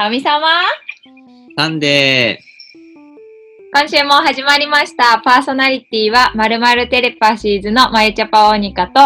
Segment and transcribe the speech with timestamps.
[0.00, 0.40] 神様。
[1.58, 2.42] サンデ
[3.72, 5.22] 今週も始まりました。
[5.24, 8.98] パーソナリティは、まるまるテレパシーズのまゆちゃぱおにかと、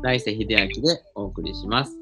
[0.00, 1.96] ー、来世秀明でお送りします。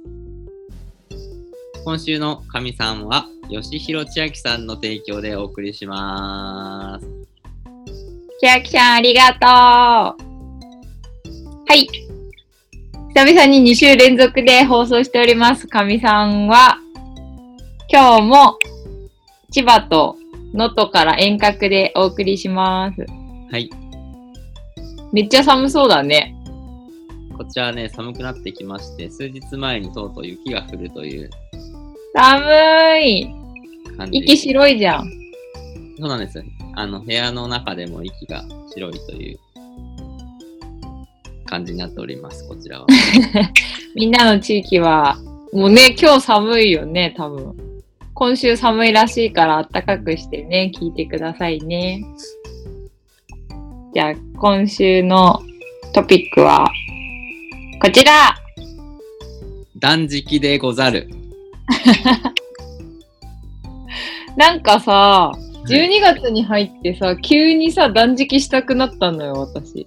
[1.84, 7.06] 今週の神さんは、吉弘千秋さんの提供でお送りします。
[8.40, 9.40] 千秋ちゃんありがとう。
[9.46, 10.16] は
[11.74, 11.86] い。
[13.14, 15.66] 久々に2週連続で放送しております。
[15.66, 16.78] 神さんは、
[17.90, 18.58] 今日も
[19.50, 20.16] 千葉と
[20.52, 23.06] 能登から遠隔でお送りします。
[23.50, 23.70] はい。
[25.12, 26.34] めっちゃ寒そうだね。
[27.36, 31.30] こちらね、寒くなってきまして、数日前にとうとう雪が降るという
[32.14, 33.34] 寒い。
[34.10, 35.10] 息白いじゃん。
[35.98, 36.42] そうなんです。
[36.74, 38.44] あの、部屋の中でも息が
[38.74, 39.38] 白いという
[41.46, 42.86] 感じになっております、こちらは。
[43.94, 45.16] みんなの地域は、
[45.52, 47.71] もうね、今日寒いよね、多分。
[48.14, 52.04] 今週寒いらしいから暖かくしてね、聞いてくださいね。
[53.94, 55.42] じゃあ、今週の
[55.94, 56.70] トピックは、
[57.80, 58.36] こちら
[59.76, 61.08] 断食でござる。
[64.36, 65.32] なんかさ、
[65.66, 69.86] 12月に入ってさ、急にさ、断食したくなったのよ、私。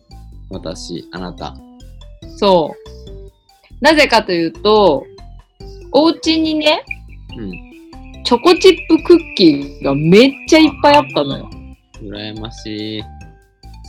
[0.49, 1.55] 私、あなた。
[2.37, 2.75] そう。
[3.81, 5.05] なぜかというと、
[5.91, 6.83] お家にね、
[7.37, 7.64] うん。
[8.25, 11.49] チョコチップクッキーがめっちゃいっぱいあったのよ。
[12.01, 13.03] 羨ましい。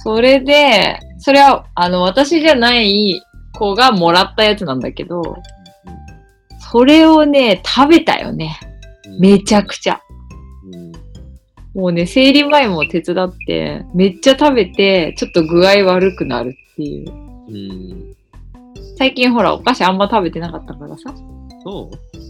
[0.04, 3.20] それで、それは、あの、私じゃない
[3.54, 5.36] 子がもらったやつなんだけど、
[6.70, 8.58] それをね、食べたよね。
[8.60, 10.00] うんめちゃくちゃ。
[10.70, 10.92] うん
[11.80, 17.10] もうね、生理前も手伝って、めっちゃ食べて、ちょっと具合悪くなるっていう。
[17.10, 18.16] うん。
[18.98, 21.14] 最近ほら、お菓子あんま食べてなかったからさ。
[21.64, 22.25] そう？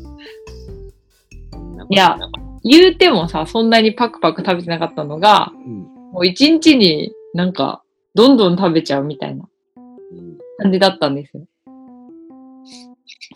[1.76, 2.19] ないや
[2.64, 5.82] 言うてもさ、そんなにパクパク食べてなかったのが、たうん。
[6.12, 7.82] もう一日になんか、
[8.14, 10.38] どんどん食べちゃうみたいなうん。
[10.59, 11.44] 感じだったんですよ。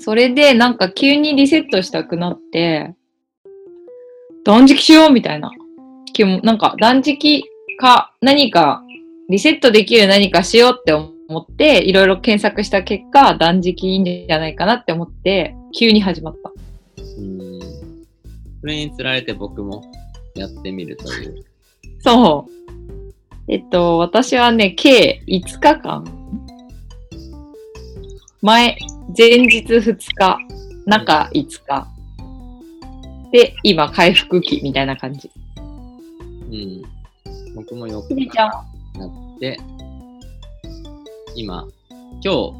[0.00, 2.94] それで、なんか急にリセットしたくなって、
[4.44, 5.52] 断食しようみたいな。
[6.12, 7.44] 気もなんか断食
[7.78, 8.82] か何か
[9.28, 16.52] リセットできる何かしようって思って、いろいろ検索した結果、断食いいんじゃないかなって思って、急に始まった。
[18.62, 18.66] うん。
[18.66, 19.84] それにつられて僕も
[20.34, 21.44] やってみるという。
[22.00, 22.60] そう。
[23.48, 26.04] えっと、私はね、計5日間。
[28.42, 28.76] 前、
[29.16, 30.38] 前日2日、
[30.86, 31.88] 中5日。
[33.32, 35.30] で、今、回復期みたいな感じ。
[35.56, 35.62] う
[36.52, 36.82] ん。
[37.54, 38.14] 僕もよく。
[38.14, 39.58] なって、
[41.34, 41.66] 今、
[42.22, 42.52] 今日、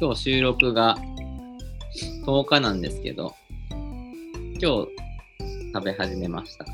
[0.00, 0.96] 今日収録が
[2.24, 3.34] 10日なんですけど、
[3.70, 4.88] 今日
[5.74, 6.64] 食べ始めました。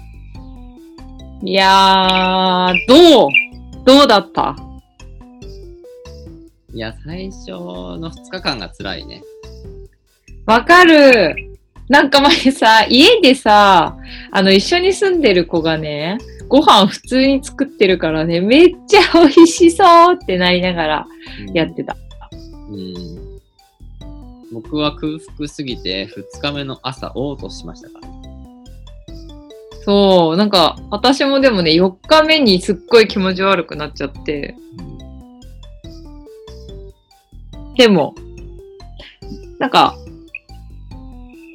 [1.43, 3.31] いやー、どう
[3.85, 4.57] どうだった？
[6.75, 9.23] いや、最初の2日間が辛いね。
[10.47, 11.35] わかる。
[11.89, 13.97] なんか前さ、家でさ、
[14.31, 21.07] あの、一緒に住んでる子がね、ご飯普通に作ってるからね、めっちゃ美味しそうってなりながら
[21.49, 21.97] うんやってた。
[22.71, 23.28] うん。
[24.53, 28.09] 僕は空腹すぎて2日目の朝、嘔吐しましたから。
[29.85, 34.55] そう、なんか、私もでもね、4日目にすっごい気持ち悪くなっちゃって、
[37.77, 38.15] でも、
[39.59, 39.95] なんか、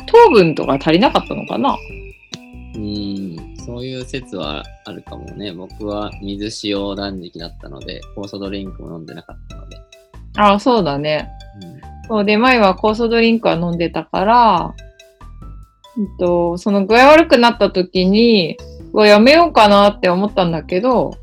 [0.07, 1.77] 糖分とか足りなかったのかな？
[2.75, 5.51] うん、そういう説はあるかもね。
[5.51, 9.77] 僕は水塩断食だったので、酵素ドリンクも飲んでなかったので。
[10.37, 11.29] ああ、そうだね。
[12.03, 14.75] うんそうで、前は酵素ドリンクは飲んでたから、
[15.95, 18.57] うんと、その具合悪くなった時に、
[18.93, 21.17] うわやめようかなって思ったんだけど、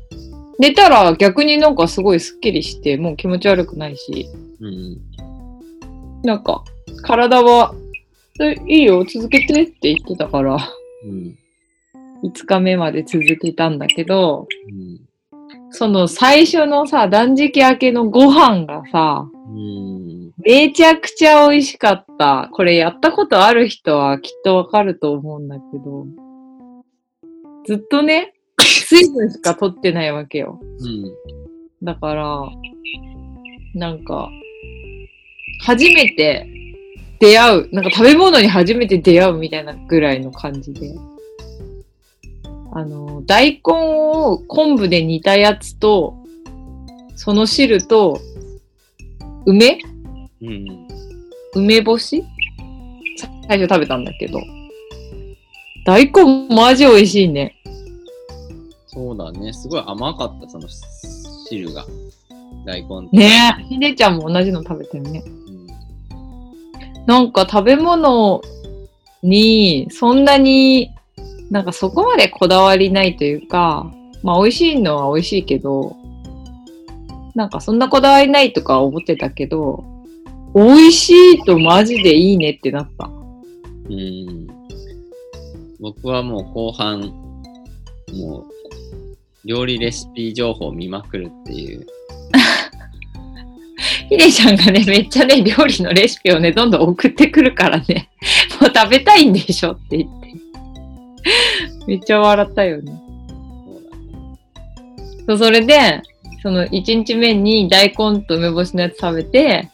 [0.59, 4.27] 寝たら逆になんかすごいスッキリして、もう気持ち悪くないし、
[4.59, 4.97] うん。
[6.23, 6.63] なんか、
[7.03, 7.73] 体は、
[8.39, 10.57] えいいよ、続けてって言ってたから、
[11.03, 11.37] うん。
[12.23, 14.99] 5日目まで続けたんだけど、うん。
[15.71, 20.20] その最初のさ、断食明けのご飯がさ、うん。
[20.43, 22.49] めちゃくちゃ美味しかった。
[22.53, 26.05] これやったことある人はきっとわかると思うんだけど、
[27.65, 30.59] ずっとね、水分しか取ってないわけよ。
[30.61, 31.11] うん。
[31.83, 32.49] だから、
[33.75, 34.29] なんか、
[35.63, 36.47] 初めて
[37.19, 40.93] 出会う、なんか食べ物に初めて出会うみたいなぐらいの感じで。
[42.73, 46.15] あの、大根を昆布で煮たやつと、
[47.15, 48.19] その汁と、
[49.45, 49.79] 梅
[50.41, 50.87] うん。
[51.55, 52.23] 梅干し？
[53.47, 54.39] 最初食べたんだけど。
[55.85, 57.55] 大根マジ美味しいね。
[58.87, 59.53] そうだね。
[59.53, 60.67] すごい甘かった、その
[61.49, 61.85] 汁が。
[62.65, 63.09] 大根。
[63.11, 63.63] ねえ。
[63.63, 65.23] ひでちゃんも同じの食べてるね。
[65.25, 65.67] うん。
[67.05, 68.41] なんか食べ物
[69.23, 70.91] にそんなに
[71.49, 73.91] なんかそこまでこだわりないというか、
[74.23, 75.95] まあ美味しいのは美味しいけど、
[77.33, 79.83] なんかそんなこだわりないとか思ってたけど、
[80.53, 83.05] 美味しいとマジでいいねってなった。
[83.07, 84.47] うん。
[85.79, 86.99] 僕はもう後半、
[88.13, 88.45] もう、
[89.45, 91.85] 料理レシピ情報を見まくるっていう。
[94.09, 98.09] ひでちゃんがね、めっちゃね、料理のレシピをね、どんどん送ってくるからね、
[98.59, 100.33] もう食べたいんでしょって言って。
[101.87, 102.91] めっちゃ笑ったよね。
[105.25, 106.01] そうそれで、
[106.43, 109.70] その1日目に大根と梅干しのやつ食べて、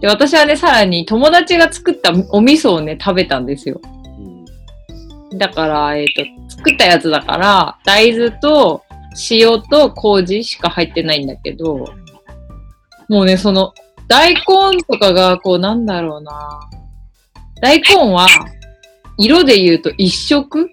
[0.00, 3.80] で、私はね、さらに友達が作ったお味噌をね、食べたんですよ。
[5.30, 5.38] うん。
[5.38, 6.06] だから、えっ、
[6.48, 8.82] と、作ったやつだから、大豆と
[9.30, 11.92] 塩と麹しか入ってないんだけど、
[13.08, 13.74] もうね、その、
[14.06, 14.42] 大根
[14.88, 16.60] とかが、こう、なんだろうな。
[17.60, 18.26] 大根は、
[19.18, 20.70] 色で言うと一色？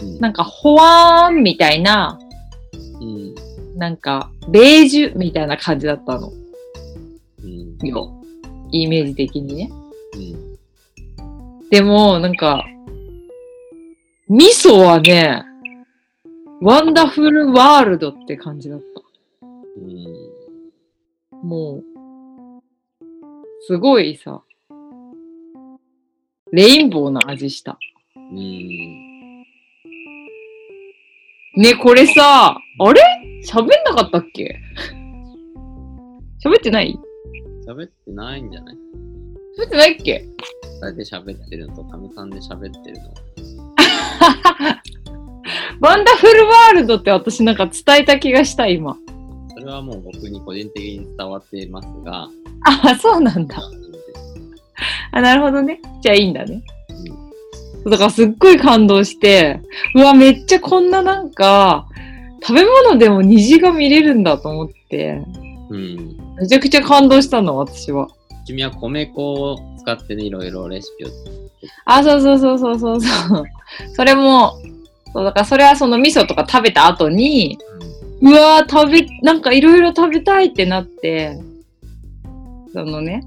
[0.00, 0.18] うん。
[0.18, 2.18] なんか、ほわーんみたいな、
[3.00, 3.34] うん。
[3.78, 6.32] なんか、ベージュみたいな感じだったの。
[7.90, 7.94] うん。
[7.94, 8.22] よ。
[8.70, 9.70] イメージ的にね。
[10.14, 11.68] うん。
[11.70, 12.64] でも、なんか、
[14.28, 15.42] 味噌はね、
[16.60, 18.84] ワンダフルワールドって感じだった。
[19.42, 21.48] うん。
[21.48, 21.84] もう、
[23.66, 24.42] すごいさ、
[26.52, 27.78] レインボーな味した。
[28.16, 28.34] うん。
[31.56, 33.00] ね、これさ、あれ？
[33.46, 34.58] 喋んなかったっけ？
[36.44, 36.98] 喋ってない？
[37.66, 38.76] 喋ってないんじゃない？
[39.58, 40.24] 喋ってないっけ？
[40.82, 43.14] 二人で喋ってるのと、かみさんで喋ってるの。
[45.80, 48.96] ワンダフルワールドって私なんか伝えた気がした、今。
[49.56, 52.28] それはもう僕に個人的に伝わっていますが、
[52.64, 53.56] あ、そうなんだ。
[55.12, 55.80] あ、なるほどね。
[56.02, 56.62] じゃあいいんだね。
[57.86, 59.60] だからすっごい感動して、
[59.94, 61.86] うわ、めっちゃこんななんか、
[62.42, 65.22] 食べ物でも虹が見れるんだと思って、
[65.74, 66.36] うん。
[66.40, 68.08] めちゃくちゃ感動したの、私は。
[68.46, 71.08] 君は米粉を使ってね、いろいろレシピを。
[71.86, 73.44] あ、そうそうそうそうそうそう。
[73.94, 74.52] それも、
[75.12, 77.58] そうだからそれはその味噌とか食べた後に、
[78.20, 81.38] うわー食べ、なんかいろいろ食べたいってなって、
[82.72, 83.22] そのね、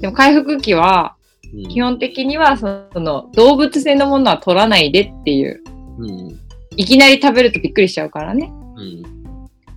[0.00, 1.14] でも回復期は、
[1.54, 1.68] うん。
[1.68, 5.62] 基本的にはその動物性のものは取らないでっていう、
[5.98, 6.40] うん。
[6.76, 8.52] いきなり食べるとびっくりしちゃうからね。
[8.76, 9.15] うん。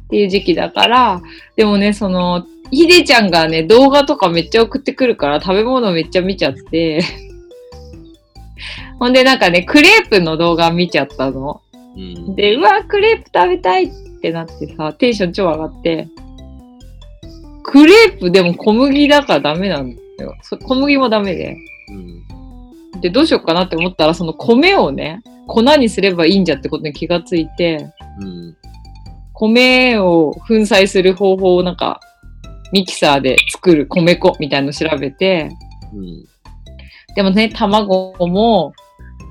[0.10, 1.22] っていう時期だから、
[1.56, 7.02] でもね、その、ひでちゃんがね、動画とかめっちゃ送ってくるから食べ物めっちゃ見ちゃって、
[8.98, 11.62] ほんでなんかね、クレープの動画見ちゃったの。
[11.96, 12.36] うん。
[12.36, 13.90] で、うわ、クレープ食べたいっ
[14.20, 16.08] てなってさ、テンション超上がって、
[17.64, 20.36] クレープでも小麦だからダメなんだよ。
[20.42, 21.56] そ小麦もダメで。
[22.94, 23.02] うん。
[23.02, 27.88] で、どうしようかなって思ったら、その米をね、粉にすればいいんじゃってことに気がついて、
[28.20, 28.56] うん。
[29.40, 32.02] 米を粉砕する方法をなんか、
[32.74, 35.50] ミキサーで作る米粉みたいの調べて、
[35.94, 36.26] うん。
[37.16, 38.74] でもね、卵も、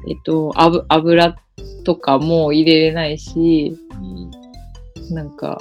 [0.08, 1.36] えっと、油油
[1.84, 5.14] とかも入れれないし、うん。
[5.14, 5.60] なんか、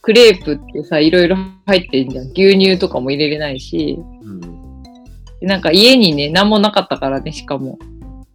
[0.00, 1.36] クレープってさ、いろいろ
[1.66, 2.24] 入ってんじゃん。
[2.32, 4.82] 牛乳とかも入れれないし、うん。
[5.40, 7.78] でなんか家にね、何もなかったからね、しかも。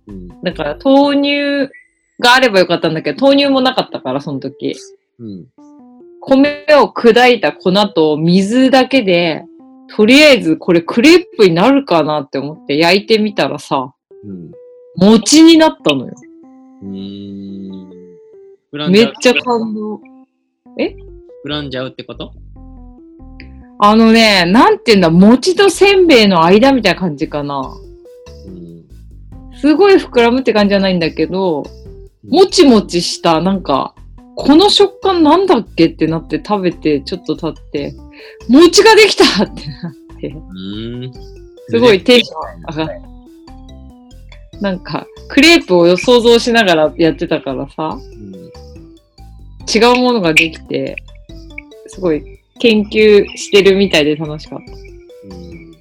[0.07, 0.27] うん。
[0.43, 1.71] だから豆乳
[2.19, 4.75] があればよかったんだけど、豆乳もなかったから、その時。
[5.19, 5.45] うん。
[6.21, 9.43] 米を砕いた粉と水だけで、
[9.95, 14.51] とりあえずこれクレープになるかなって思って焼いてみたらさ、うん。
[14.95, 16.13] 餅になったのよ。
[18.89, 20.01] めっちゃ感動。
[21.45, 22.33] 膨らんじゃうってこと？
[23.79, 27.73] あのね、なんて言うんだ、餅とせんべいの間みたいな感じかな。
[28.45, 28.83] うん。
[29.57, 31.63] すごい膨らむって感じじゃないんだけど、
[32.27, 33.95] もちもちした、なんか、
[34.41, 37.93] この食感なんだっけってなって食べてちょっと経って、
[38.48, 40.34] 餅ができたってなって、う
[41.08, 41.12] ん。
[41.67, 43.01] すごいテンション上がっ
[44.55, 44.62] た。
[44.62, 48.34] なんか、クレープを想像しながらやってたからさ、うん。
[49.67, 50.96] 違うものができて、
[51.88, 55.36] すごい研究してるみたいで楽しかった。
[55.36, 55.75] うん。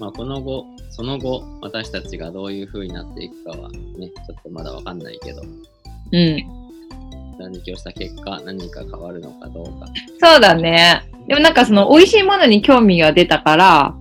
[0.00, 5.42] まあ、この後、その後、私たちがどういう風になっていくかはね、ちょっとまだわかんないけど、
[6.12, 6.63] うん。
[7.38, 9.86] 断食をした結果、何か変わるのかどうか。
[10.20, 11.02] そうだね。
[11.26, 13.94] でもなんかその美味しいものに興味が出たから、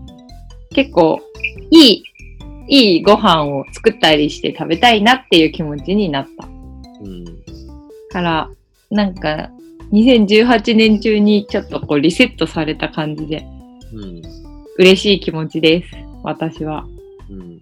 [0.72, 1.22] 結構
[1.72, 2.04] いい、
[2.68, 6.48] いいご飯を作ったりして食べたいなっていう気持ちになった。
[6.48, 7.26] うん。
[8.12, 8.50] から、
[8.90, 9.50] なんか
[9.92, 13.46] 2018年中にちょっとこうリセットされた感じで
[13.94, 14.22] うん。
[14.78, 15.90] 嬉しい気持ちです。
[16.24, 16.86] 私は。
[17.30, 17.60] うん。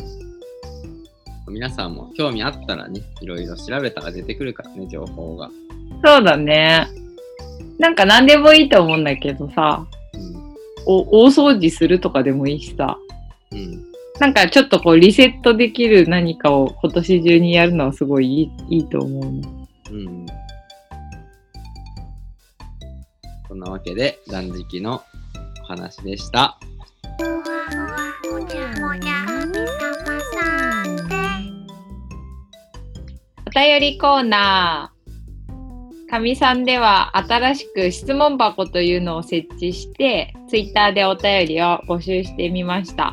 [1.51, 5.49] 皆さんも興味あったらね、いろいろ調べたら出てくるからね、情報が。
[6.03, 6.87] そうだね。
[7.77, 10.55] なんか何でもいいと思うんだけどさ、うん。
[10.85, 12.97] お大掃除するとかでもいいしさ、
[13.51, 13.83] うん。
[14.19, 19.41] なんかちょっとこうリセットできる何かを今年中にやるのはすごいいいいいと思うね。
[19.91, 20.25] うん。
[23.47, 25.01] そんなわけで、断食の
[25.63, 26.57] お話でした。
[33.53, 36.09] 便りコーナー。
[36.09, 43.07] かみさんでは新しく質問箱というのを設置して、ツイッターでお便りを募集してみました。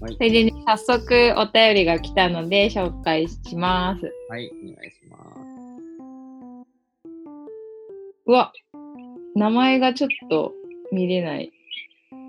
[0.00, 0.20] はいそ。
[0.20, 4.12] れでね、早速お便りが来たので紹介します。
[4.28, 5.46] はい、お願いします。
[8.26, 8.52] うわ、
[9.36, 10.52] 名前がちょっと
[10.90, 11.52] 見れない。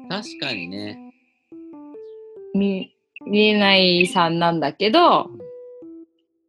[0.09, 0.99] 確かにね、
[2.53, 2.93] 見
[3.25, 5.31] 見えないさんなんだけど、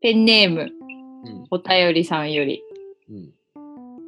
[0.00, 0.77] ペンネーム、
[1.24, 1.44] うん。
[1.50, 2.62] お便りさんより、
[3.10, 3.32] うん。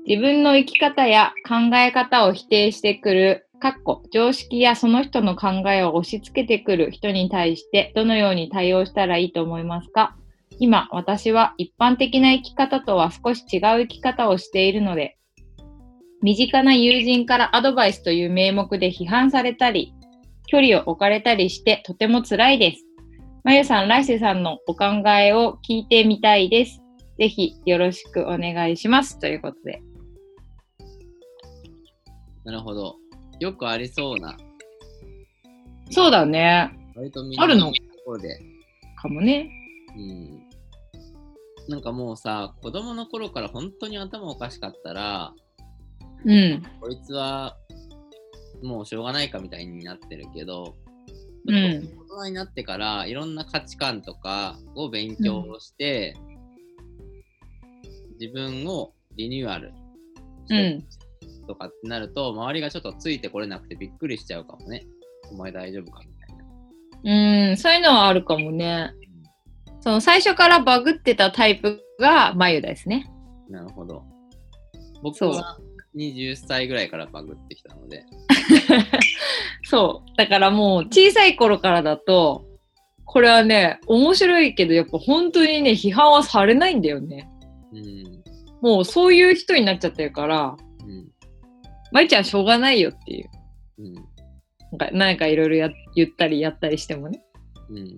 [0.06, 10.16] 自分の生き方や考え方を否定してくる、かっこ常識やその人の考えを押し付けてくる人に対してどのように対応したらいいと思いますか？
[10.58, 15.16] 今、私は一般的な生き方とは少し違う生き方をしているので、
[16.22, 19.94] 身近な友人からアドバイスという名目で批判されたり、
[20.46, 22.84] 距離を置かれたりしてとても辛いです。
[23.44, 26.82] まゆさん、来世さんのお考えを聞いてみたいです。
[27.20, 29.18] ぜひよろしくお願いします。
[29.18, 29.82] ということで。
[32.44, 32.96] なるほど。
[33.40, 34.38] よくありそうな、
[35.90, 36.74] そうだね。
[36.96, 37.66] 割とみんなあるの？
[37.66, 37.72] と
[38.06, 38.40] ころで、
[38.96, 39.50] かもね。
[39.94, 40.40] うん。
[41.68, 45.34] なんかもうさ、子供の頃から本当に頭おかしかったら、
[46.24, 46.62] うん。
[46.80, 47.54] こいつは
[48.62, 50.74] もうしょうがないかみたいになってるけど、
[51.46, 56.16] うん大人になってからいろんな価値観とかを勉強して、
[58.20, 59.72] 自分をリニューアル
[60.46, 60.78] して
[61.48, 64.86] とかってなると、周りがちょっとついてこれなくてびっくりしちゃうかもね。
[65.32, 66.36] お前大丈夫かみたい
[67.02, 67.50] な。
[67.50, 68.92] うん、そういうのはあるかもね。
[69.80, 73.10] その最初からバグってたタイプが眉ですね。
[73.48, 74.04] なるほど。
[75.02, 75.58] 僕は
[75.96, 78.04] 20歳ぐらいからバグってきたので、
[79.64, 80.16] そう。
[80.16, 82.44] だからもう小さい頃からだと、
[83.06, 87.29] これはね、面白いけど、やっぱ本当にね、批判はされないんだよね。
[87.72, 88.24] うん。
[88.60, 91.08] もうそういう人になっちゃってるから、うん。
[91.92, 93.30] まいちゃんしょうがないよっていう。
[93.78, 94.78] うん。
[94.78, 97.22] か、なんかいろいろ言ったりやったりしてもね。
[97.70, 97.96] うん。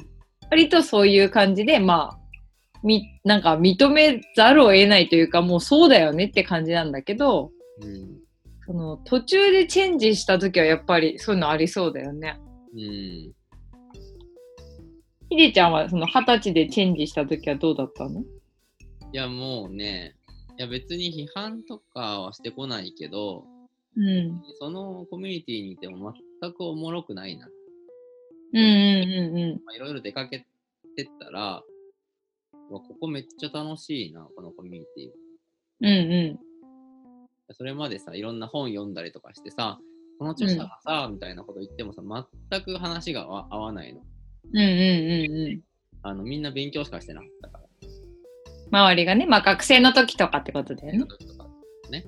[0.50, 2.18] 割とそういう感じで、まあ、
[2.82, 7.50] み、なんか認めざるを得ないというか、もうそうだよねって感じなんだけど、
[7.80, 8.18] うん。
[8.64, 12.38] その途中でチェンジした時はやっぱりそういうのありそうだよね。
[12.74, 13.32] うん。
[15.28, 18.22] ひでちゃんはその二十歳でチェンジした時はどうだったの？
[19.12, 20.14] いや、もうね、
[20.58, 23.44] いや別に批判とかはしてこないけど、
[23.96, 24.42] うん。
[24.58, 27.46] そのコミュニティにいても全くおもろくないな。
[28.54, 30.46] うんうんうんまあいろいろ出かけ
[30.96, 31.62] てったら、
[32.70, 35.10] うわここめっちゃ楽しいな、このコミュニティ。
[35.80, 36.12] うん。
[36.12, 36.40] うん
[37.54, 39.78] それまでさ、いろんな本読んだりとかしてさ、
[40.18, 42.02] この著者がさ、みたいなこと言ってもさ、
[42.50, 44.00] 全く話が合わないの。
[44.00, 44.58] うん。
[44.58, 45.60] うんうんうんうん。
[46.02, 47.64] あのみんな勉強しかしてなかったから。
[48.72, 51.06] 周りがね、まあ学生の時とかってことだよね。
[51.90, 52.04] ね。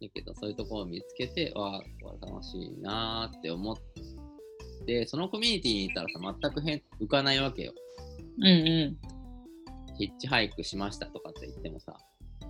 [0.00, 3.76] だけど、そういうところを見つけて、わあ、これ楽しいなーって思っ
[4.86, 7.74] て、そのコミュニティにいたらさ、全く変浮かないわけよ。
[8.38, 8.96] うんう
[9.98, 11.94] ヒッチハイクしましたとかって言ってもさ、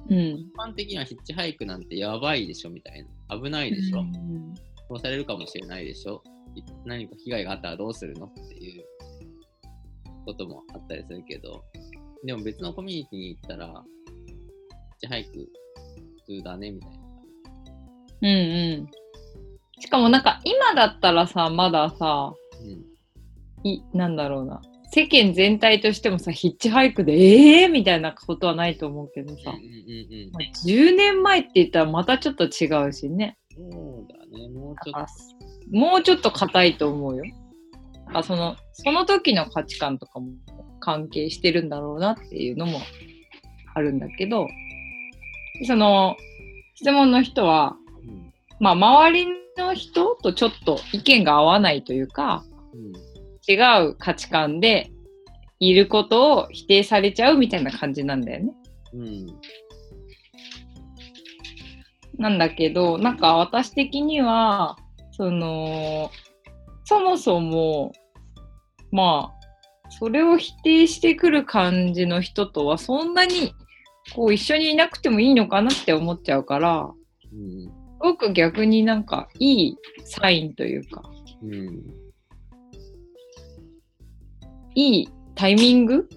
[0.08, 0.14] ん。
[0.14, 0.20] うん。
[0.20, 3.36] 一般的にはヒッチハイクなんてやばいでしょみたいな。
[3.36, 4.54] 危ないでしょ、うん
[4.88, 6.22] 殺されるかもしれないでしょ
[6.54, 8.84] い何か被害があったらどうするのっていう
[10.26, 11.64] こともあったりするけど、
[12.24, 13.76] でも別のコミュニティに行ったら、ヒッ
[15.00, 15.30] チハイク
[16.26, 16.96] 普通だねみたいな。
[18.22, 19.80] うんうん。
[19.80, 23.66] しかもなんか今だったらさ、まださ、うん。
[23.66, 24.60] い、なんだろうな。
[24.94, 33.38] 世間全体としてもさ、ヒッチハイクで、ええー、みたいなことはないと思うけどさ、うんうんうんまあ10年前って言ったらまたちょっと違うしね。
[33.58, 33.72] うん。
[33.72, 35.06] そうだね、もうちょっあ
[35.70, 37.24] もうちょっと硬いと思うよ。
[38.12, 40.28] あそのその時の価値観とかも
[40.82, 42.80] 関係してるんだろうなっていうのも
[43.74, 44.48] あるんだけど、
[45.66, 46.16] その
[46.74, 48.10] 質問の人は、と。
[48.10, 52.92] うんまあ、周りの人とちょっと意見が合わないというか、うん
[53.48, 53.54] 違
[53.88, 54.92] う価値観で
[55.58, 58.52] いることを否定されちゃうみたいな感じなんだよね。
[58.94, 59.26] うん
[62.18, 64.76] なんだけど、なんか私的には、
[65.12, 66.10] その、
[66.84, 67.92] そもそも、
[68.92, 69.41] まあ、
[69.98, 73.54] それを否定してくる感じの人とはそんなに
[74.14, 76.90] こう一緒にいなくてもいいのかなって思っちゃうから、
[77.32, 77.70] うん
[78.02, 81.02] すごく逆になんかいいサインというか、
[81.40, 81.82] うん
[84.74, 86.08] いいタイミング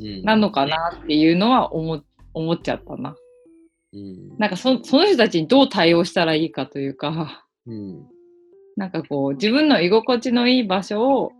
[0.00, 3.14] うんなのかなっていうのは思思っちゃったな。
[3.92, 8.02] うんなんかそその人たちにどう対応したらいいかというか、うん
[8.76, 11.32] なんかこう自分の居心地のいい場所を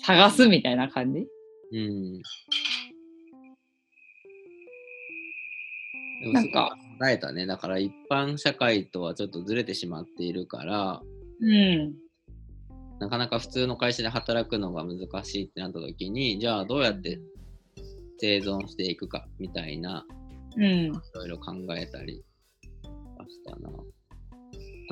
[0.00, 1.26] 探すみたいな感じ？
[1.72, 2.22] うん
[6.20, 7.46] でもなんか、捉えたね。
[7.46, 11.00] だから一般社会とはちょっとずれてしまっているから、
[11.40, 11.94] うん。
[12.98, 17.20] なかなか普通の会社で働くのが難しいってなった時に、じゃあどうやって
[18.18, 20.04] 生存していくかみたいな、
[20.56, 20.64] うん。
[20.64, 22.24] いろいろ考えたり
[23.16, 23.68] はしたな。
[23.70, 23.72] あ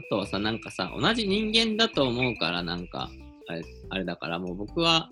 [0.08, 3.10] とはさ、なんかさ、同じ人間だと思うから、なんか、
[3.48, 5.10] あれあれだから、もう僕は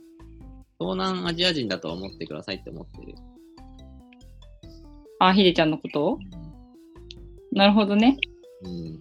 [0.79, 3.14] 東南アジア人だと思ってくださいって思ってる。
[5.21, 6.19] あ、ひでちゃんのこと？
[7.53, 8.17] なるほどね。
[8.62, 9.00] うん。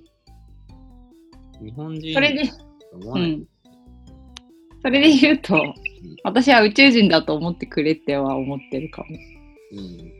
[1.65, 2.43] 日本人それで。
[2.93, 3.45] うん。
[4.83, 5.55] それで言うと、
[6.23, 9.07] 私は宇宙人だと思ってくれっては思ってるかも。
[9.71, 10.13] うん。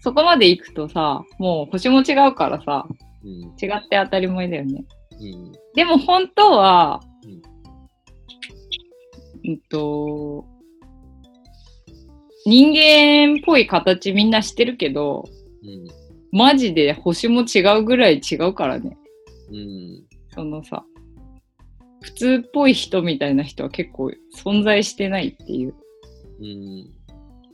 [0.00, 2.86] そこまで行くとさ、もう星も違うからさ、
[3.24, 3.30] うん。
[3.30, 4.84] 違って当たり前だよね。
[5.12, 5.52] うん。
[5.74, 7.00] でも本当は、
[9.44, 10.44] うんうんと、
[12.46, 15.24] 人間っぽい形みんなしてるけど、
[15.62, 15.86] うん。
[16.32, 18.98] マジで星も違うぐらい違うからね。
[19.50, 20.04] うん。
[20.34, 20.84] そのさ、
[22.02, 25.74] 普通っぽい人みたいな人は結構存在してないっていう
[26.40, 26.90] うん。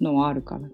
[0.01, 0.61] のはあるから。
[0.61, 0.71] うん。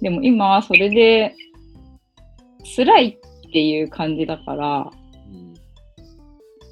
[0.00, 1.34] でも今はそれで
[2.76, 4.99] 辛いっていう感じだから、うん。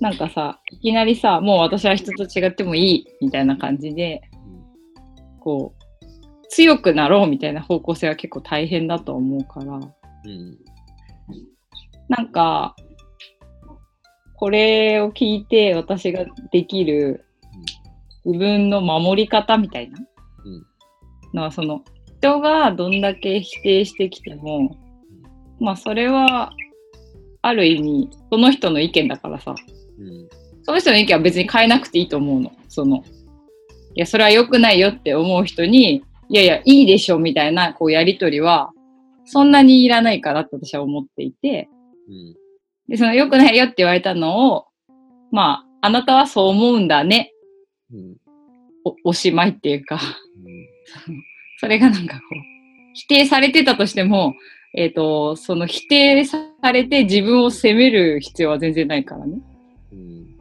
[0.00, 4.22] なんかさ、いきなりさ、もう私は人と違ってもいいみたいな感じで、
[5.40, 10.58] こう、強くなろうみたいな方向性は結構大変だと思うから、うん。
[12.08, 12.76] なんか、
[14.36, 17.24] これを聞いて私ができる
[18.24, 19.98] 自分の守り方みたいな
[21.34, 21.82] のは、その
[22.18, 24.76] 人がどんだけ否定してきても、
[25.58, 26.52] まあそれは
[27.42, 29.54] ある意味その人の意見だからさ、
[29.98, 30.28] うん。
[30.62, 32.52] その人の意見は別に変えなくていいと思うの。
[32.68, 32.98] その、
[33.94, 38.70] いや、それは良くないよって思う人に、いやいや、いいでしょみたいな、こう、やりとりは、
[39.24, 41.68] そんなにいらないからって私は思っていて、
[42.08, 42.36] うん。
[42.88, 44.66] で、その良くないよって言われたのを、
[45.30, 47.32] まあ、あなたはそう思うんだね。
[47.92, 48.16] うん。
[48.84, 51.22] おおしまいっていうか、うん。
[51.58, 52.38] それがなんかこう、
[52.94, 54.34] 否定されてたとしても、
[54.74, 56.38] えっ、と、その否定さ
[56.72, 59.38] れて自分を責める必要は全然ないからね。
[59.92, 60.36] うん。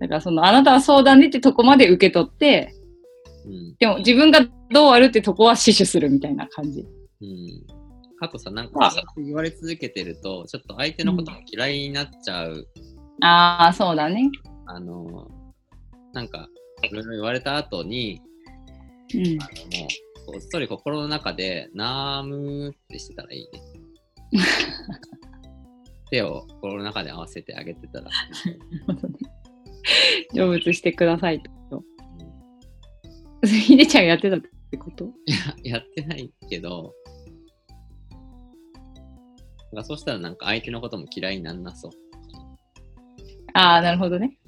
[0.00, 2.74] だからその、あなたはそうだねってとこまで受け取って、
[3.46, 3.76] うん。
[3.78, 6.80] でも自分がどうあるってとこは死守するみたいな感じ。
[6.80, 7.84] うん。
[8.20, 12.66] あとさ、なんまあか言われ続けてると、ちょっと相手のことも嫌いになっちゃう。
[13.22, 14.30] ああ、そうだね。
[14.66, 15.28] あの、
[16.12, 16.48] なんか、
[16.82, 18.20] いろいろ言われた後に、
[19.14, 19.42] うん。
[19.42, 19.88] あのも
[20.28, 23.62] う、こっそり心の中で、ナームーってしてたらいいね。
[26.14, 28.08] 手を心の中で合わせてあげてたら。
[30.32, 31.50] 成仏してくださいと。
[31.78, 31.84] うん
[33.46, 35.04] ひでちゃんやってたってこと？
[35.26, 35.32] い
[35.66, 36.94] ややってないけど、
[39.70, 41.90] なんかそうしたらなんか相手のことも嫌いになんなそう。
[43.52, 44.38] ああ、なるほどね。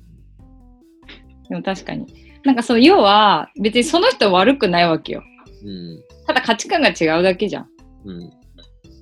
[1.50, 2.06] でも確かに。
[2.42, 5.22] なんかそう、要は別にその人悪くないわけよ。
[5.62, 6.02] うん。
[6.26, 7.68] ただ価値観が違うだけじゃん。
[8.06, 8.30] うん。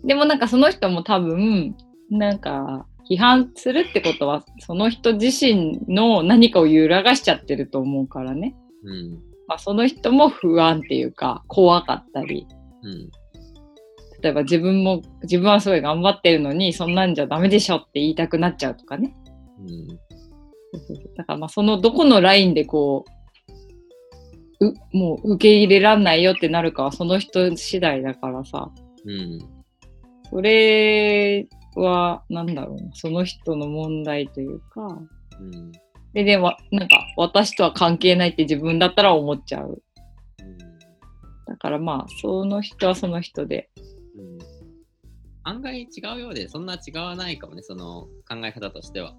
[0.05, 1.77] でもなんかその人も多分、
[2.11, 8.55] なんか批判するってことは、その人自身の何かを揺らがしちゃってると思うからね。
[8.85, 9.13] うん。
[9.47, 12.47] まあ、その人も不安っていうか、怖かったり、
[12.83, 13.11] うん。
[14.23, 19.15] 例えば自分も、自分はすごい頑張ってるのに、そんなんじゃダメでしょって言いたくなっちゃうとかね。
[19.61, 19.89] うん。
[19.89, 23.05] そうそうそうだからまあそのどこのラインでこ
[24.61, 28.71] う、うもう受け入れらんないよってなるかはその人次第だからさ、
[29.05, 29.39] うん。
[30.31, 31.47] それ
[31.81, 34.87] はなんだろうな、その人の問題というか、
[35.41, 35.73] うん。
[36.13, 39.83] で、でもなんか私とは関係ないって自分だったら思っちゃう。
[40.41, 40.59] うん
[41.47, 43.71] だからまあその人はその人で。
[44.17, 44.65] うん
[45.47, 49.15] 案外違うようで、そんな違わないかもね、その考え方としては。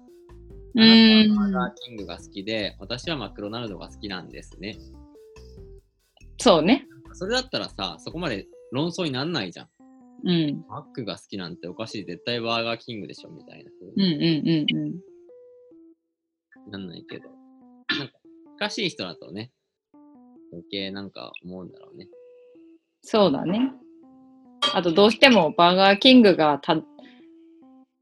[0.74, 4.76] うあなたはバーガーキングが好きで、私はマクドナルドが好きなんですね。
[6.38, 6.86] そうね。
[7.12, 9.68] それだったらさ、そこまで論争になんないじゃん。
[10.24, 10.64] うん。
[10.68, 13.70] マックが好きなんておかしい、絶対バーガーキングでしょ、みたいな。
[13.96, 14.12] うんうん
[14.48, 14.76] うん
[16.66, 16.70] うん。
[16.70, 17.28] なんないけど。
[17.98, 18.14] なんか、
[18.58, 19.52] 近しい人だとね、
[20.52, 22.08] 余計なんか思うんだろうね。
[23.02, 23.72] そうだね。
[24.74, 26.76] あとどうしてもバーガーキングがた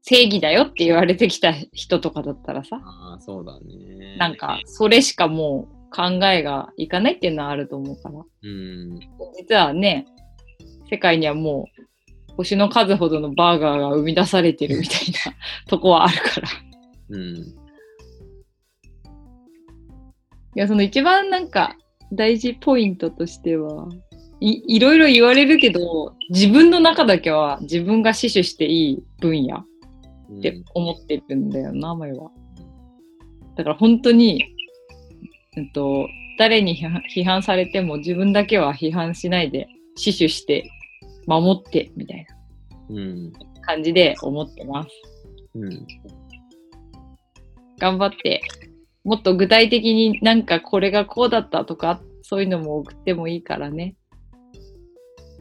[0.01, 4.17] 正義だよって言われてきた人とかだったらさ、ああ、そうだね。
[4.17, 8.19] なんかそれしかもう考えがいかないっていうのはあると思うから。
[8.19, 8.99] うん。
[9.37, 10.05] 実はね、
[10.89, 11.74] 世界にはもう
[12.37, 15.35] 星の数ほどのバーガーが生み出されてるみたいな
[15.67, 16.47] とこはあるから。
[17.09, 17.35] うん。
[17.37, 17.43] い
[20.55, 21.75] や、その一番なんか
[22.11, 23.87] 大事ポイントとしては、
[24.41, 29.63] いいろいろ言われるけど、自分の中だけは自分が死守していい分野
[30.29, 32.31] うんって思ってるんだよな、前は。
[33.55, 34.43] だから本当に、
[35.57, 40.69] うんと、誰に批判批判されても自分だけは批判しないで死守して
[41.27, 42.25] 守ってみたい
[42.89, 43.31] うん。
[43.31, 44.89] な感じで思ってます。
[45.55, 45.87] うん。
[47.79, 48.41] 頑張って、
[49.03, 53.95] もっと具体的になんかこれがこうだったとか、そういうのも送ってもいいからね。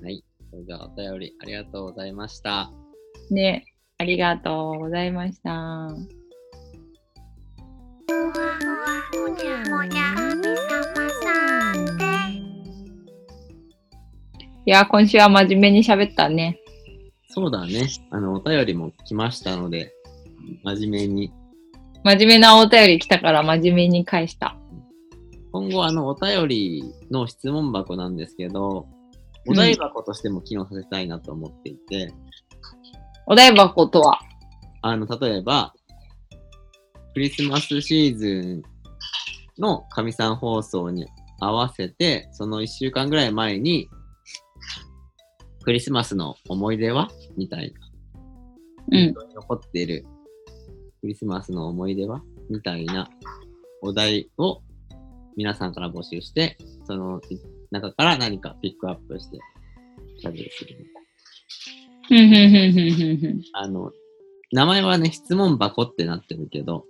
[0.03, 0.25] はい。
[0.51, 2.71] それではお便りありがとうございました。
[3.31, 3.65] ね、
[3.99, 5.89] ありがとうございました。
[14.67, 16.59] いや、今週は真面目に喋ったね。
[17.29, 17.87] そうだね。
[18.11, 19.93] あの、お便りも来ましたので、
[20.63, 21.33] 真面目に。
[22.03, 24.57] 真面目なお便り来たから真面目に返した。
[25.53, 28.87] 今後、あの、お便りの質問箱なんですけど、
[29.47, 32.15] お題箱としても機能させたいなと思っていて、
[33.27, 34.19] お題箱とは？
[34.81, 35.75] あの、例えば、
[37.13, 38.63] クリスマスシーズ
[39.59, 41.07] ンの神さん放送に
[41.41, 43.89] 合わせて、その1週間ぐらい前に、
[45.65, 47.11] クリスマスの思い出は？
[47.37, 47.81] みたいな。
[48.93, 50.05] うん残っている
[51.01, 52.23] クリスマスの思い出は？
[52.51, 53.09] みたいな
[53.81, 54.61] お題を
[55.37, 57.21] 皆さんから募集して、その
[57.71, 59.39] 中から何かピックアップして、
[60.19, 60.85] しゃべりするみ
[62.13, 63.51] たい。
[63.55, 63.91] あの、
[64.53, 66.85] 名前はね、質問箱ってなってるけど、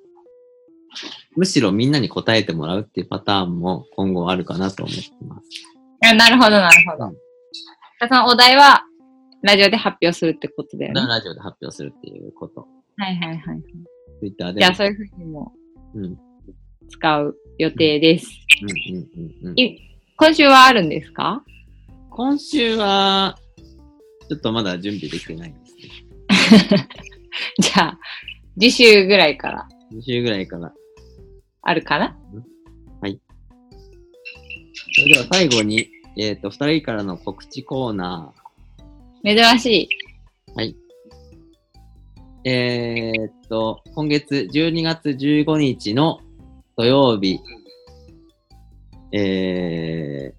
[1.37, 5.49] むしろみんなに答えてもらうっていうパターンも今後あるかなと思ってます。
[6.05, 7.24] あなるほど、なるほど。
[8.05, 8.83] うんそのお題は、
[9.43, 11.01] ラジオで発表するってことだよね。
[11.07, 12.67] ラジオで発表するっていうこと。
[12.97, 13.63] はいはいはい。
[14.21, 14.61] Twitter で。
[14.61, 15.53] じゃあ、そういうふうにも
[15.95, 16.05] うん。
[16.05, 16.19] うん
[16.91, 18.29] 使う予定です。
[18.63, 19.59] うんうんうん。
[19.59, 19.81] い
[20.19, 21.43] 今週はあるんですか？
[22.11, 23.39] 今週は、
[24.29, 25.75] ちょっとまだ準備できてないです
[26.69, 26.89] ね。
[27.59, 27.99] じゃあ、
[28.61, 30.73] 次週ぐらいから2週ぐらいから。
[31.63, 32.15] あるかな？
[34.97, 39.37] それでは最後に、えっ、と、2人からの告知コーナー。
[39.37, 39.89] 珍しい。
[40.55, 40.77] はい。
[42.45, 46.21] えーっと、今月12月15日の
[46.77, 47.41] 土曜日、
[49.13, 50.35] え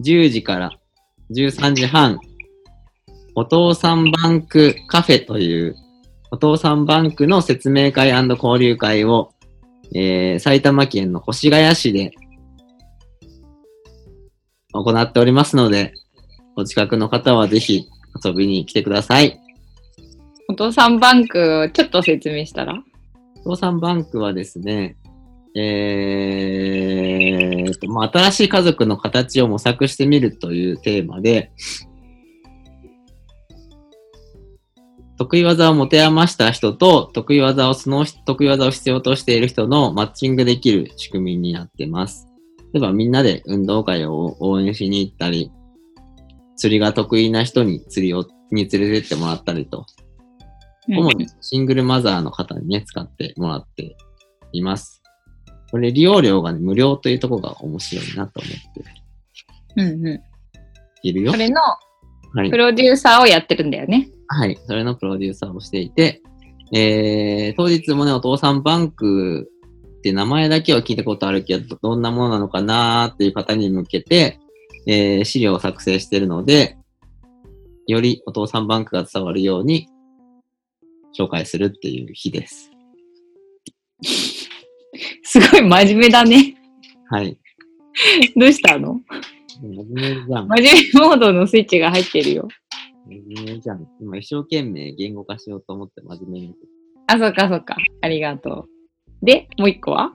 [0.00, 0.70] ー、10時から
[1.30, 2.18] 13時半、
[3.34, 5.76] お父さんバンクカフェという、
[6.30, 9.34] お父さんバンクの説明会交流会を、
[9.94, 12.12] えー、埼玉県の越谷市で
[14.72, 15.94] 行っておりますので、
[16.56, 17.86] お近くの方はぜひ
[18.24, 19.40] 遊びに来てください。
[20.48, 22.82] お父さんバンク、ちょっと説明したら？
[23.44, 24.96] お父さんバンクはですね、
[25.54, 31.52] えーと、まあ、新しい家族の形を模索してみるというテーマで、
[35.18, 42.26] 得意技を持て余した人と、得意技を、その得意技を必要としている人のマッチングできる仕組みになってます。
[42.72, 45.50] 例えばみんなで運動会を応援しに行ったり、
[46.56, 49.86] 釣りが得意な人に釣りを、に連れてってもらったりと、
[50.88, 53.96] 主にシングルマザーの方にね、使ってもらって
[54.52, 55.02] います。
[55.70, 59.02] これ利用料がね、無料というところが面白いなと思って
[59.76, 60.22] うんう
[61.02, 61.34] いるよん。
[61.34, 61.38] そ。
[61.38, 61.60] れの
[62.34, 62.56] はいプ。
[62.56, 64.08] ロデューサーをやってるんだよね。
[64.28, 64.58] はい。
[64.66, 66.22] それのプロデューサーをしていて、
[66.72, 69.50] えー、当日もね、お父さんバンク
[70.02, 74.40] って名前だけは聞いたことあるけど、どんなものなのかなーっていう方に向けて、
[74.88, 76.76] えー資料を作成しているので、
[77.86, 79.88] よりお父さんバンクが伝わるように
[81.16, 82.72] 紹介するっていう日です。
[85.22, 86.56] すごい真面目だね。
[87.08, 87.38] はい。
[88.36, 89.00] どうしたの？
[89.60, 90.48] 真面目じゃん。
[90.48, 92.48] 真面目モードのスイッチが入ってるよ。
[93.06, 93.86] 真面目じゃん。
[94.00, 96.54] 今一生懸命言語化しようと思って真面目に。
[97.06, 97.76] あ、そっかそっか。
[98.00, 98.71] ありがとう。
[99.22, 100.12] で、もう一個は？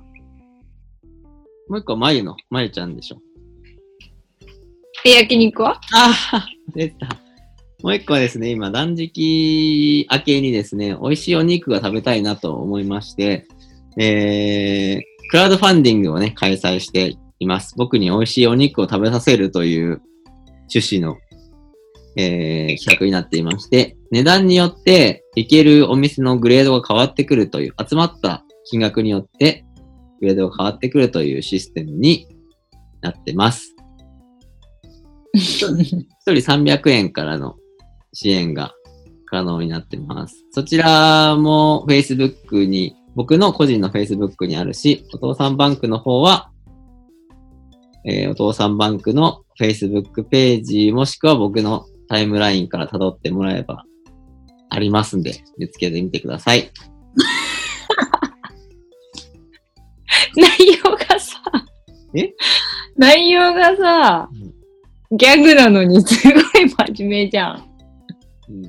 [1.70, 3.18] もう一個はまゆの、まゆちゃんでしょ。
[5.04, 5.80] で、焼肉は？
[5.94, 7.08] ああ、出た。
[7.84, 13.48] もう一個はですね、今、断食明けにですね、美味しいお肉が食べたいなと思いまして、
[13.98, 17.76] えー、クラウドファンディングをね、開催しています。
[17.78, 20.02] 僕に美味しいお肉を食べさせるという
[20.74, 21.18] 趣旨の、
[22.18, 29.66] えー企画になっていまして、値段によって行けるお店のグレードが変わってくるという、集まった金額によって
[30.20, 32.28] グレードが変わってくるというシステムに
[33.02, 33.76] なってます。
[35.34, 37.56] 一人300円からの
[38.14, 38.74] 支援が
[39.26, 40.46] 可能になってます。
[40.52, 46.52] そちらも Facebook に、僕の個人の Facebook にあるし、お父さんバンクの方は、
[48.06, 53.84] えーお父さんバンクの Facebook ページもしくは僕のタイムラインから辿ってもらえば
[54.70, 56.72] ありますんで、見つけてみてください。
[60.38, 60.48] 内
[60.84, 61.42] 容がさ、
[62.14, 62.34] え？
[62.96, 64.30] 内容がさ、
[65.12, 67.64] ギャグなのにすごい真面目じゃん。
[68.50, 68.64] うん。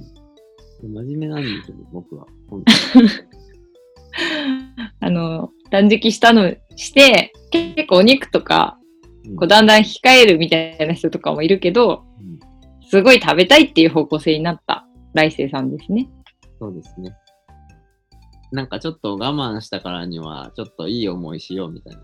[0.95, 2.27] 真面目なんですよ、僕は。
[5.01, 8.79] あの、断食したのして、結構お肉とか、
[9.27, 12.39] うんこうだんだん控えるみたいな人とかもいるけど、うん
[12.91, 16.09] すごい食べたいっていう方向性になった来世さんですね。
[16.59, 17.15] そうですね。
[18.53, 22.01] なんかちょっと我慢したからには、ちょっといい思いしようみたいな。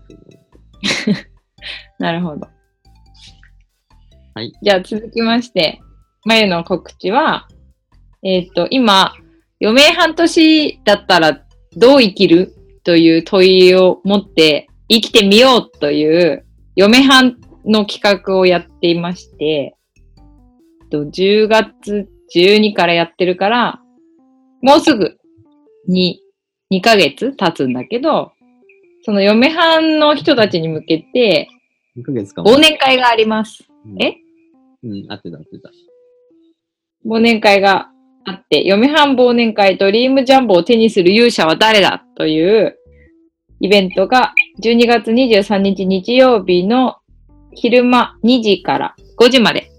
[1.99, 2.47] なるほど。
[4.35, 4.51] はい。
[4.61, 5.81] じゃあ続きまして、
[6.25, 7.47] まゆの告知は、
[8.23, 9.13] えっ、と、今、
[9.61, 11.45] 余命半年だったら
[11.77, 12.53] どう生きる
[12.83, 16.45] という問いを持って生きてみようという
[16.77, 23.79] 余命半の企画をやっていまして、えっと10月12からやってるから、
[24.61, 25.17] もうすぐ
[25.87, 26.19] に
[26.71, 28.31] 2ヶ月経つんだけど、
[29.03, 31.47] その嫁半の人たちに向けて
[31.97, 32.49] 2ヶ月かも。
[32.49, 33.63] 忘年会があります。
[33.85, 34.17] うんえ？
[34.83, 35.71] うん、合ってた合ってた。
[37.05, 37.89] 忘年会が
[38.25, 42.77] あって、嫁半忘年会ドリームジャンボを手にする勇者は誰だという
[43.59, 46.97] イベントが12月23日日曜日の
[47.53, 49.71] 昼間2時から5時まで。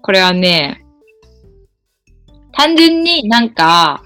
[0.00, 0.84] これはね、
[2.52, 4.02] 単純になんか、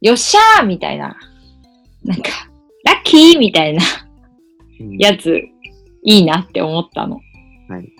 [0.00, 1.16] よっしゃーみたいな、
[2.04, 2.30] なんか、
[2.84, 3.82] ラッキーみたいな
[4.80, 5.36] うんやつ、
[6.02, 7.20] いいなって思ったの。
[7.68, 7.92] はい。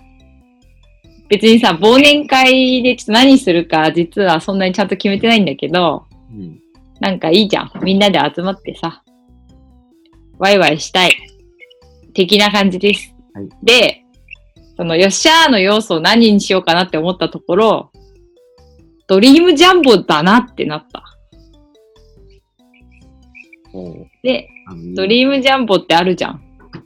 [1.29, 6.59] 別にさ、忘年会でちょっと何するか、実はそんなにちゃんと決めてないんだけど、うん。
[6.99, 7.71] なんかいいじゃん。
[7.83, 9.03] みんなで集まってさ、
[10.37, 11.15] ワイワイしたい。
[12.13, 13.15] 的な感じです。
[13.33, 14.03] はいで、
[14.75, 17.91] そのよっしゃーの要素を何にしようかなって思ったところ、
[19.07, 21.10] ドリームジャンボだなってなった。
[24.23, 24.47] で、
[24.95, 26.41] ドリームジャンボってあるじゃん。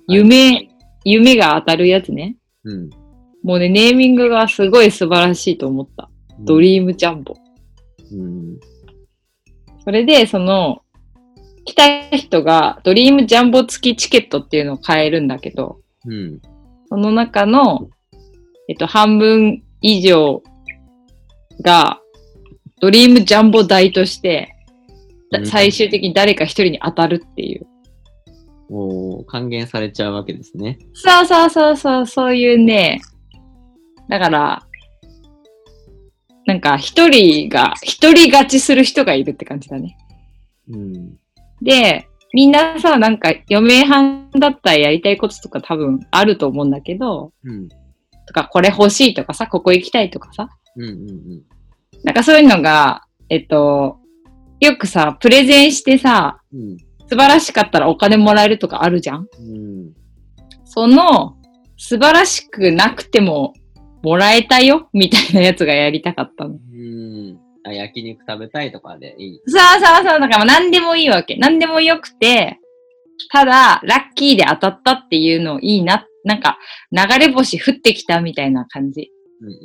[0.08, 0.70] 夢、
[1.04, 2.36] 夢が当たるやつね。
[2.64, 2.90] うん。
[3.44, 6.10] もうね、ネーミングがすごい素晴らしいと思った。
[6.40, 7.36] ドリームジャンボ。
[8.12, 8.60] うん。
[9.84, 10.82] それで、その、
[11.64, 16.42] 来た人がドリームジャンボ付きチケットっていうのを買えるんだけど、うん。
[16.90, 17.90] その中の、
[18.68, 20.44] えっと、半分以上
[21.62, 22.00] が、
[22.82, 24.55] ドリームジャンボ代として、
[25.46, 27.68] 最終的に誰か一人に当たるっていう。
[28.70, 30.80] おー還元されちゃうわけですね。
[30.94, 33.02] そうそうそうそう、そういうね、
[34.10, 34.68] だから、
[36.46, 39.98] なんか一人が、一人勝ちする人がいるって感じだね。
[40.70, 41.18] うん。
[41.62, 47.70] で、みんなさ、なんか余命半だったらやりたいこととか多分あると思うんだけど、うん。
[48.28, 50.84] とかこれ欲しいとかさ、ここ行きたいとかさ、うん。
[50.84, 51.44] うん。
[52.04, 53.98] なんかそういうのが、えっと、
[54.62, 56.78] よくさ、プレゼンしてさ、うん。
[57.08, 59.28] 素晴らしかったらお金もらえるとかあるじゃん？
[59.40, 59.94] うん。
[60.64, 61.38] その、
[61.78, 63.54] 素晴らしくなくても、
[64.02, 64.90] もらえたよ？
[64.94, 66.52] みたいなやつがやりたかったの。
[66.52, 67.40] うん。
[67.64, 69.42] あ、焼肉食べたいとかでいい。
[69.48, 71.36] そうそうそう、だから何でもいいわけ。
[71.36, 72.60] 何でもよくて、
[73.32, 76.08] ただ、ラッキーで当たったっていうのいいな。
[76.24, 76.58] なんか、
[76.92, 79.48] 流れ星降ってきたみたいな感じうん。
[79.48, 79.56] うん。
[79.56, 79.58] う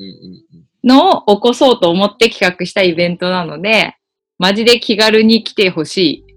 [0.58, 0.88] ん。
[0.88, 3.96] のを起こそうと思って企画したイベントなので、
[4.40, 6.34] マジで気軽に来てほしい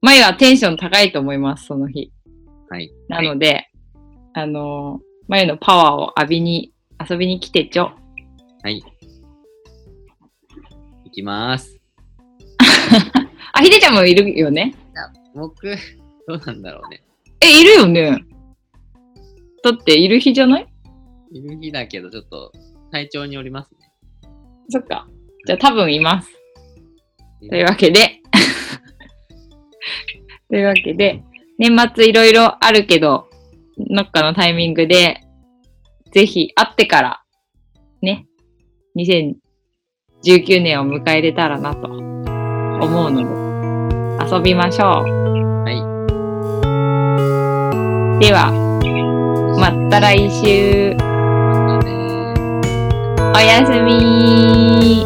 [0.00, 2.10] まゆはテンション高いと思います、その日。
[2.70, 2.90] はい。
[3.08, 3.68] なので、
[4.32, 6.72] あのー、まゆのパワーを浴びに、
[7.08, 7.90] 遊びに来てちょ。
[8.62, 8.82] はい。
[11.04, 11.78] いきます。
[13.52, 14.74] あ、ひでちゃんもいるよね？
[15.34, 15.76] 僕、
[16.26, 17.04] どうなんだろうね。
[17.42, 18.24] え、いるよね
[19.62, 20.66] だって、いる日じゃない？
[21.30, 22.52] いる日だけど、ちょっと
[22.90, 23.92] 体調によりますね。
[24.70, 25.06] そっか。
[25.46, 26.41] じゃあ多分います。
[27.48, 28.20] というわけで、
[30.48, 31.22] というわけで、
[31.58, 33.28] 年末いろいろあるけど、
[33.78, 35.20] どっかのタイミングで、
[36.12, 37.22] ぜひ会ってから、
[38.00, 38.26] ね、
[38.96, 44.86] 2019年を迎えれたらなと思うので、遊びましょう。
[45.64, 45.74] はい。
[48.24, 48.52] では、
[49.58, 50.96] また来週、
[53.34, 55.04] おやすみ